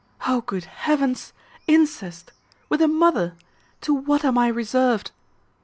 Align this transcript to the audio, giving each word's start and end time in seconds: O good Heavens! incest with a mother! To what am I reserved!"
O 0.27 0.41
good 0.41 0.63
Heavens! 0.63 1.31
incest 1.67 2.31
with 2.69 2.81
a 2.81 2.87
mother! 2.87 3.35
To 3.81 3.93
what 3.93 4.25
am 4.25 4.35
I 4.35 4.47
reserved!" 4.47 5.11